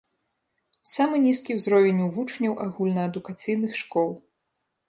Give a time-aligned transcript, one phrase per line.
[0.93, 4.09] Самы нізкі ўзровень у вучняў агульнаадукацыйных школ.